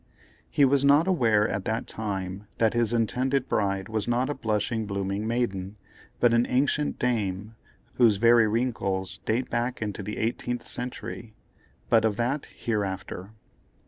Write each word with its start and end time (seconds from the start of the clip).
He 0.49 0.65
was 0.65 0.83
not 0.83 1.07
aware, 1.07 1.47
at 1.47 1.63
that 1.65 1.85
time, 1.85 2.47
that 2.57 2.73
his 2.73 2.91
intended 2.91 3.47
bride 3.47 3.87
was 3.87 4.07
not 4.07 4.31
a 4.31 4.33
blushing 4.33 4.87
blooming 4.87 5.27
maiden, 5.27 5.75
but 6.19 6.33
an 6.33 6.47
ancient 6.49 6.97
dame, 6.97 7.53
whose 7.93 8.15
very 8.15 8.47
wrinkles 8.47 9.19
date 9.27 9.51
back 9.51 9.79
into 9.79 10.01
the 10.01 10.17
eighteenth 10.17 10.65
century. 10.65 11.35
But 11.87 12.03
of 12.03 12.15
that 12.15 12.47
hereafter. 12.47 13.29